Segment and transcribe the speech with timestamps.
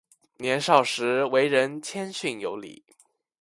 [0.37, 2.83] 年少时为人谦逊有礼。